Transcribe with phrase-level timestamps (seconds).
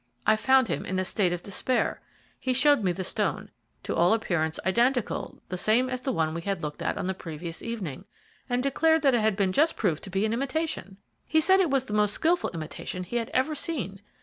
[0.25, 2.01] I found him in a state of despair.
[2.39, 3.51] He showed me the stone,
[3.83, 7.13] to all appearance identically the same as the one we had looked at on the
[7.13, 8.05] previous evening,
[8.49, 10.97] and declared that it had just been proved to be an imitation.
[11.27, 14.01] He said it was the most skilful imitation he had ever seen.